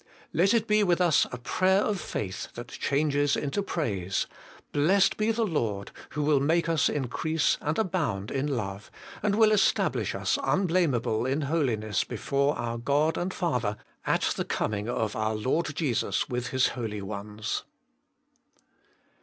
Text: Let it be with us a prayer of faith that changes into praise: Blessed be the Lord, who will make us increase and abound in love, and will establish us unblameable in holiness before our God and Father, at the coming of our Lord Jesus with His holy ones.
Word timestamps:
Let 0.33 0.55
it 0.55 0.65
be 0.65 0.81
with 0.83 0.99
us 0.99 1.27
a 1.31 1.37
prayer 1.37 1.81
of 1.83 2.01
faith 2.01 2.47
that 2.55 2.69
changes 2.69 3.35
into 3.37 3.61
praise: 3.61 4.25
Blessed 4.71 5.15
be 5.15 5.29
the 5.29 5.45
Lord, 5.45 5.91
who 6.13 6.23
will 6.23 6.39
make 6.39 6.67
us 6.67 6.89
increase 6.89 7.59
and 7.61 7.77
abound 7.77 8.31
in 8.31 8.47
love, 8.47 8.89
and 9.21 9.35
will 9.35 9.51
establish 9.51 10.15
us 10.15 10.39
unblameable 10.41 11.27
in 11.27 11.41
holiness 11.41 12.03
before 12.03 12.57
our 12.57 12.79
God 12.79 13.15
and 13.15 13.31
Father, 13.31 13.77
at 14.03 14.23
the 14.35 14.43
coming 14.43 14.89
of 14.89 15.15
our 15.15 15.35
Lord 15.35 15.75
Jesus 15.75 16.27
with 16.27 16.47
His 16.47 16.69
holy 16.69 17.03
ones. 17.03 17.63